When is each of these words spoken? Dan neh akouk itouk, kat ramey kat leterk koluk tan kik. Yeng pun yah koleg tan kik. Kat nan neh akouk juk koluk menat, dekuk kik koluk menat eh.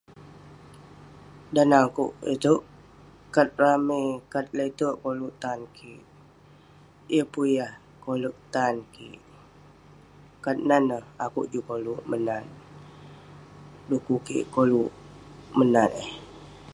Dan 1.53 1.65
neh 1.69 1.83
akouk 1.87 2.11
itouk, 2.33 2.61
kat 3.35 3.49
ramey 3.61 4.05
kat 4.31 4.45
leterk 4.57 4.99
koluk 5.03 5.33
tan 5.43 5.59
kik. 5.75 6.01
Yeng 7.13 7.29
pun 7.33 7.47
yah 7.57 7.71
koleg 8.03 8.37
tan 8.53 8.75
kik. 8.93 9.19
Kat 10.43 10.57
nan 10.67 10.83
neh 10.89 11.03
akouk 11.25 11.47
juk 11.51 11.65
koluk 11.69 12.01
menat, 12.09 12.43
dekuk 13.89 14.21
kik 14.27 14.45
koluk 14.55 14.91
menat 15.57 15.91
eh. 16.03 16.11